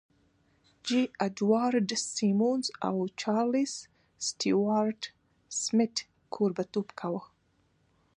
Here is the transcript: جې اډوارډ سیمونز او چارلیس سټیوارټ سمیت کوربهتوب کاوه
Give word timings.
جې 0.87 1.01
اډوارډ 1.25 1.89
سیمونز 2.15 2.65
او 2.87 2.95
چارلیس 3.21 3.73
سټیوارټ 4.27 5.01
سمیت 5.61 5.95
کوربهتوب 6.33 6.87
کاوه 6.99 7.23